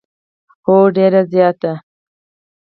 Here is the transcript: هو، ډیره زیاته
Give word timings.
هو، 0.65 0.77
ډیره 0.95 1.21
زیاته 1.33 1.73